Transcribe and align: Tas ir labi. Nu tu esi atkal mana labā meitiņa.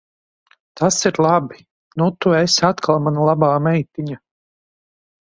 Tas 0.79 0.95
ir 1.09 1.19
labi. 1.25 1.59
Nu 2.03 2.07
tu 2.25 2.33
esi 2.37 2.65
atkal 2.71 3.05
mana 3.09 3.27
labā 3.31 3.51
meitiņa. 3.67 4.19